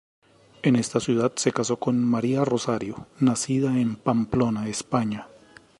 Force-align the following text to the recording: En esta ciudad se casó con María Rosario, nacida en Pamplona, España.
En 0.63 0.77
esta 0.77 0.99
ciudad 0.99 1.33
se 1.35 1.51
casó 1.51 1.77
con 1.77 2.03
María 2.03 2.43
Rosario, 2.43 3.05
nacida 3.19 3.79
en 3.79 3.95
Pamplona, 3.95 4.67
España. 4.67 5.27